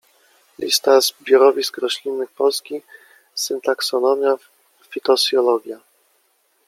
Lista 0.59 1.01
zbiorowisk 1.01 1.77
roślinnych 1.77 2.31
Polski, 2.31 2.81
syntaksonomia, 3.35 4.35
fitosocjologia. 4.89 5.79